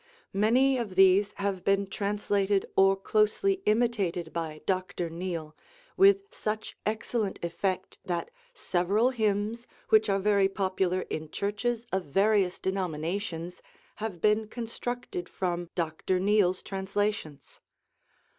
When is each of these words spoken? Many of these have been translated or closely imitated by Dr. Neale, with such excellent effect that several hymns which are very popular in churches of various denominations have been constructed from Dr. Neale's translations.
Many 0.33 0.79
of 0.79 0.95
these 0.95 1.31
have 1.33 1.63
been 1.63 1.85
translated 1.85 2.65
or 2.75 2.95
closely 2.97 3.61
imitated 3.67 4.33
by 4.33 4.61
Dr. 4.65 5.11
Neale, 5.11 5.55
with 5.95 6.33
such 6.33 6.75
excellent 6.87 7.37
effect 7.45 7.99
that 8.03 8.31
several 8.51 9.11
hymns 9.11 9.67
which 9.89 10.09
are 10.09 10.17
very 10.17 10.49
popular 10.49 11.01
in 11.01 11.29
churches 11.29 11.85
of 11.93 12.05
various 12.05 12.57
denominations 12.57 13.61
have 13.97 14.19
been 14.19 14.47
constructed 14.47 15.29
from 15.29 15.69
Dr. 15.75 16.19
Neale's 16.19 16.63
translations. 16.63 17.59